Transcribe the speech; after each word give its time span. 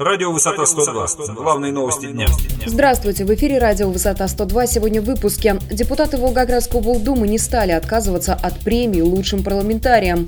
Радио 0.00 0.32
«Высота 0.32 0.62
102». 0.62 1.34
Главные 1.34 1.72
новости 1.72 2.06
дня. 2.06 2.26
Здравствуйте, 2.64 3.26
в 3.26 3.34
эфире 3.34 3.58
радио 3.58 3.90
«Высота 3.90 4.24
102». 4.24 4.66
Сегодня 4.66 5.02
в 5.02 5.04
выпуске. 5.04 5.58
Депутаты 5.70 6.16
Волгоградской 6.16 6.80
облдумы 6.80 7.28
не 7.28 7.36
стали 7.36 7.72
отказываться 7.72 8.32
от 8.32 8.58
премии 8.60 9.02
лучшим 9.02 9.42
парламентариям. 9.42 10.26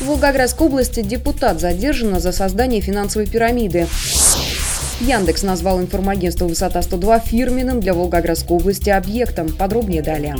В 0.00 0.06
Волгоградской 0.06 0.66
области 0.66 1.02
депутат 1.02 1.60
задержан 1.60 2.18
за 2.20 2.32
создание 2.32 2.80
финансовой 2.80 3.28
пирамиды. 3.28 3.86
Яндекс 5.00 5.42
назвал 5.42 5.82
информагентство 5.82 6.46
«Высота-102» 6.46 7.26
фирменным 7.26 7.80
для 7.80 7.92
Волгоградской 7.92 8.56
области 8.56 8.88
объектом. 8.88 9.50
Подробнее 9.50 10.00
далее. 10.00 10.38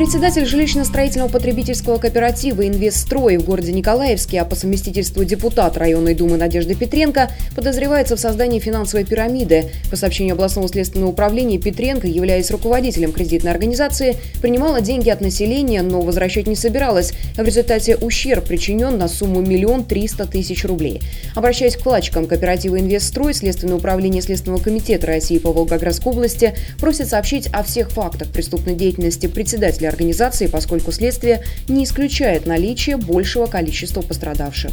Председатель 0.00 0.44
жилищно-строительного 0.44 1.30
потребительского 1.30 1.98
кооператива 1.98 2.66
«Инвестстрой» 2.66 3.36
в 3.36 3.44
городе 3.44 3.70
Николаевске, 3.70 4.40
а 4.40 4.46
по 4.46 4.56
совместительству 4.56 5.24
депутат 5.24 5.76
районной 5.76 6.14
думы 6.14 6.38
Надежда 6.38 6.74
Петренко, 6.74 7.30
подозревается 7.54 8.16
в 8.16 8.18
создании 8.18 8.60
финансовой 8.60 9.04
пирамиды. 9.04 9.66
По 9.90 9.96
сообщению 9.96 10.36
областного 10.36 10.70
следственного 10.70 11.10
управления, 11.10 11.58
Петренко, 11.58 12.06
являясь 12.06 12.50
руководителем 12.50 13.12
кредитной 13.12 13.50
организации, 13.50 14.16
принимала 14.40 14.80
деньги 14.80 15.10
от 15.10 15.20
населения, 15.20 15.82
но 15.82 16.00
возвращать 16.00 16.46
не 16.46 16.56
собиралась. 16.56 17.12
В 17.36 17.42
результате 17.42 17.96
ущерб 17.96 18.46
причинен 18.46 18.96
на 18.96 19.06
сумму 19.06 19.42
миллион 19.42 19.84
триста 19.84 20.24
тысяч 20.24 20.64
рублей. 20.64 21.02
Обращаясь 21.34 21.76
к 21.76 21.80
вкладчикам 21.80 22.24
кооператива 22.24 22.80
«Инвестстрой», 22.80 23.34
Следственное 23.34 23.76
управление 23.76 24.22
Следственного 24.22 24.62
комитета 24.62 25.08
России 25.08 25.36
по 25.36 25.52
Волгоградской 25.52 26.10
области 26.10 26.54
просит 26.78 27.08
сообщить 27.08 27.48
о 27.52 27.62
всех 27.62 27.90
фактах 27.90 28.28
преступной 28.28 28.76
деятельности 28.76 29.26
председателя 29.26 29.89
организации, 29.90 30.46
поскольку 30.46 30.92
следствие 30.92 31.42
не 31.68 31.84
исключает 31.84 32.46
наличие 32.46 32.96
большего 32.96 33.46
количества 33.46 34.00
пострадавших. 34.00 34.72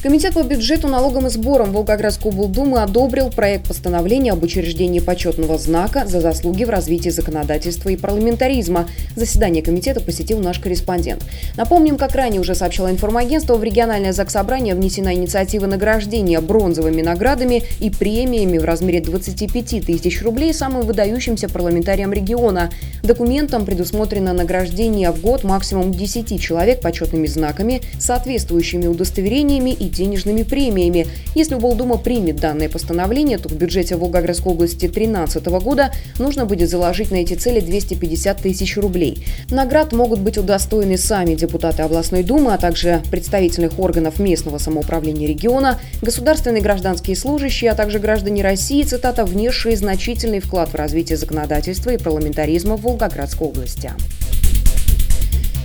Комитет 0.00 0.34
по 0.34 0.44
бюджету, 0.44 0.86
налогам 0.86 1.26
и 1.26 1.30
сборам 1.30 1.72
Волгоградской 1.72 2.30
облдумы 2.30 2.80
одобрил 2.80 3.30
проект 3.30 3.66
постановления 3.66 4.30
об 4.30 4.44
учреждении 4.44 5.00
почетного 5.00 5.58
знака 5.58 6.06
за 6.06 6.20
заслуги 6.20 6.62
в 6.62 6.70
развитии 6.70 7.08
законодательства 7.08 7.88
и 7.88 7.96
парламентаризма. 7.96 8.88
Заседание 9.16 9.60
комитета 9.60 10.00
посетил 10.00 10.38
наш 10.38 10.60
корреспондент. 10.60 11.24
Напомним, 11.56 11.96
как 11.96 12.14
ранее 12.14 12.40
уже 12.40 12.54
сообщало 12.54 12.92
информагентство, 12.92 13.56
в 13.56 13.64
региональное 13.64 14.12
заксобрание 14.12 14.76
внесена 14.76 15.14
инициатива 15.14 15.66
награждения 15.66 16.40
бронзовыми 16.40 17.02
наградами 17.02 17.64
и 17.80 17.90
премиями 17.90 18.58
в 18.58 18.64
размере 18.64 19.00
25 19.00 19.84
тысяч 19.84 20.22
рублей 20.22 20.54
самым 20.54 20.82
выдающимся 20.82 21.48
парламентариям 21.48 22.12
региона. 22.12 22.70
Документом 23.02 23.66
предусмотрено 23.66 24.32
награждение 24.32 25.10
в 25.10 25.20
год 25.20 25.42
максимум 25.42 25.90
10 25.90 26.40
человек 26.40 26.82
почетными 26.82 27.26
знаками, 27.26 27.82
соответствующими 27.98 28.86
удостоверениями 28.86 29.70
и 29.70 29.87
денежными 29.88 30.42
премиями. 30.42 31.06
Если 31.34 31.54
Облдума 31.54 31.98
примет 31.98 32.36
данное 32.36 32.68
постановление, 32.68 33.38
то 33.38 33.48
в 33.48 33.52
бюджете 33.52 33.96
Волгоградской 33.96 34.52
области 34.52 34.86
2013 34.86 35.46
года 35.46 35.92
нужно 36.18 36.44
будет 36.44 36.70
заложить 36.70 37.10
на 37.10 37.16
эти 37.16 37.34
цели 37.34 37.60
250 37.60 38.42
тысяч 38.42 38.76
рублей. 38.76 39.24
Наград 39.50 39.92
могут 39.92 40.20
быть 40.20 40.38
удостоены 40.38 40.96
сами 40.96 41.34
депутаты 41.34 41.82
областной 41.82 42.22
думы, 42.22 42.54
а 42.54 42.58
также 42.58 43.02
представительных 43.10 43.78
органов 43.78 44.18
местного 44.18 44.58
самоуправления 44.58 45.28
региона, 45.28 45.80
государственные 46.02 46.62
гражданские 46.62 47.16
служащие, 47.16 47.70
а 47.70 47.74
также 47.74 47.98
граждане 47.98 48.42
России, 48.42 48.82
цитата, 48.82 49.24
внесшие 49.24 49.76
значительный 49.76 50.40
вклад 50.40 50.70
в 50.70 50.74
развитие 50.74 51.16
законодательства 51.16 51.90
и 51.90 51.98
парламентаризма 51.98 52.76
в 52.76 52.82
Волгоградской 52.82 53.48
области. 53.48 53.92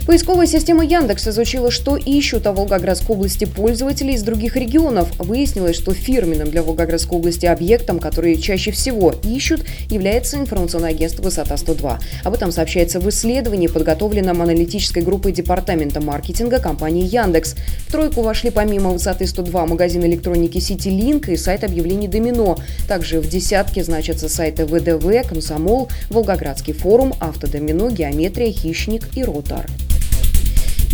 Поисковая 0.05 0.47
система 0.47 0.83
Яндекс 0.83 1.29
изучила, 1.29 1.71
что 1.71 1.95
ищут 1.95 2.45
о 2.45 2.51
Волгоградской 2.51 3.15
области 3.15 3.45
пользователи 3.45 4.11
из 4.11 4.21
других 4.21 4.57
регионов. 4.57 5.07
Выяснилось, 5.17 5.77
что 5.77 5.93
фирменным 5.93 6.51
для 6.51 6.61
Волгоградской 6.61 7.17
области 7.17 7.45
объектом, 7.45 7.99
который 7.99 8.35
чаще 8.35 8.71
всего 8.71 9.13
ищут, 9.23 9.63
является 9.89 10.35
информационное 10.35 10.89
агентство 10.89 11.23
«Высота-102». 11.23 11.99
Об 12.25 12.33
этом 12.33 12.51
сообщается 12.51 12.99
в 12.99 13.07
исследовании, 13.07 13.67
подготовленном 13.67 14.41
аналитической 14.41 15.01
группой 15.01 15.31
департамента 15.31 16.01
маркетинга 16.01 16.59
компании 16.59 17.07
Яндекс. 17.07 17.55
В 17.87 17.91
тройку 17.93 18.23
вошли 18.23 18.49
помимо 18.49 18.89
«Высоты-102» 18.89 19.67
магазин 19.67 20.03
электроники 20.03 20.57
«Сити-Линк» 20.57 21.29
и 21.29 21.37
сайт 21.37 21.63
объявлений 21.63 22.09
«Домино». 22.09 22.57
Также 22.89 23.21
в 23.21 23.29
десятке 23.29 23.85
значатся 23.85 24.27
сайты 24.27 24.65
ВДВ, 24.65 25.25
«Комсомол», 25.25 25.87
«Волгоградский 26.09 26.73
форум», 26.73 27.13
«Автодомино», 27.21 27.89
«Геометрия», 27.89 28.51
«Хищник» 28.51 29.07
и 29.15 29.23
«Ротар». 29.23 29.65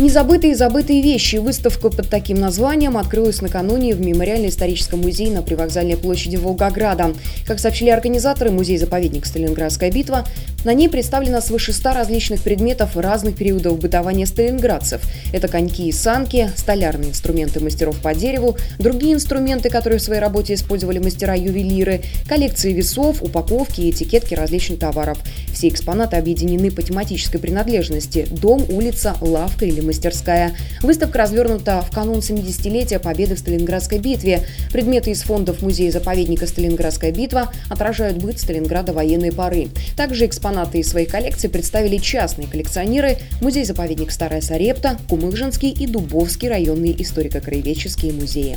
Незабытые 0.00 0.52
и 0.52 0.54
забытые 0.54 1.02
вещи. 1.02 1.36
Выставка 1.36 1.90
под 1.90 2.08
таким 2.08 2.40
названием 2.40 2.96
открылась 2.96 3.42
накануне 3.42 3.94
в 3.94 4.00
Мемориально-историческом 4.00 5.00
музее 5.00 5.30
на 5.30 5.42
привокзальной 5.42 5.98
площади 5.98 6.36
Волгограда. 6.36 7.12
Как 7.46 7.60
сообщили 7.60 7.90
организаторы, 7.90 8.50
музей-заповедник 8.50 9.26
«Сталинградская 9.26 9.92
битва», 9.92 10.24
на 10.64 10.72
ней 10.72 10.88
представлено 10.88 11.42
свыше 11.42 11.74
100 11.74 11.92
различных 11.92 12.42
предметов 12.42 12.96
разных 12.96 13.36
периодов 13.36 13.78
бытования 13.78 14.24
сталинградцев. 14.24 15.02
Это 15.34 15.48
коньки 15.48 15.88
и 15.88 15.92
санки, 15.92 16.50
столярные 16.56 17.10
инструменты 17.10 17.60
мастеров 17.60 18.00
по 18.00 18.14
дереву, 18.14 18.56
другие 18.78 19.12
инструменты, 19.12 19.68
которые 19.68 19.98
в 19.98 20.02
своей 20.02 20.20
работе 20.20 20.54
использовали 20.54 20.98
мастера-ювелиры, 20.98 22.02
коллекции 22.26 22.72
весов, 22.72 23.22
упаковки 23.22 23.82
и 23.82 23.90
этикетки 23.90 24.32
различных 24.32 24.78
товаров. 24.78 25.18
Все 25.60 25.68
экспонаты 25.68 26.16
объединены 26.16 26.70
по 26.70 26.80
тематической 26.80 27.38
принадлежности– 27.38 28.26
дом, 28.30 28.64
улица, 28.70 29.14
лавка 29.20 29.66
или 29.66 29.82
мастерская. 29.82 30.56
Выставка 30.80 31.18
развернута 31.18 31.82
в 31.82 31.94
канун 31.94 32.20
70-летия 32.20 32.98
победы 32.98 33.34
в 33.34 33.40
Сталинградской 33.40 33.98
битве. 33.98 34.40
Предметы 34.72 35.10
из 35.10 35.20
фондов 35.20 35.60
музея-заповедника 35.60 36.46
«Сталинградская 36.46 37.12
битва» 37.12 37.52
отражают 37.68 38.16
быт 38.16 38.40
Сталинграда 38.40 38.94
военной 38.94 39.32
поры. 39.32 39.68
Также 39.98 40.24
экспонаты 40.24 40.78
из 40.78 40.88
своих 40.88 41.10
коллекций 41.10 41.50
представили 41.50 41.98
частные 41.98 42.48
коллекционеры, 42.48 43.18
музей-заповедник 43.42 44.12
Старая 44.12 44.40
Сарепта, 44.40 44.96
Кумыжинский 45.10 45.68
и 45.68 45.86
Дубовский 45.86 46.48
районные 46.48 46.94
историко-краеведческие 47.02 48.14
музеи. 48.14 48.56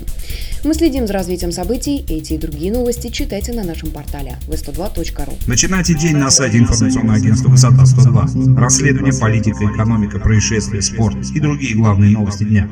Мы 0.64 0.74
следим 0.74 1.08
за 1.08 1.14
развитием 1.14 1.52
событий. 1.52 2.06
Эти 2.08 2.34
и 2.34 2.38
другие 2.38 2.72
новости 2.72 3.10
читайте 3.10 3.52
на 3.52 3.64
нашем 3.64 3.92
портале 3.92 4.38
v102.ru. 4.48 5.34
Начинайте 5.46 5.94
день 5.94 6.16
на 6.16 6.32
сайте 6.32 6.60
информационного 6.60 7.18
агентства 7.18 7.50
«Высота-102». 7.50 8.58
Расследование, 8.58 9.14
политика, 9.20 9.66
экономика, 9.66 10.20
происшествия, 10.20 10.82
спорт 10.82 11.18
и 11.36 11.40
другие 11.42 11.76
главные 11.76 12.12
новости 12.12 12.46
дня. 12.46 12.70